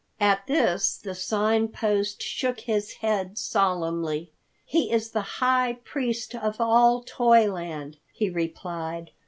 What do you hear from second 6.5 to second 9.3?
all Toyland," he replied.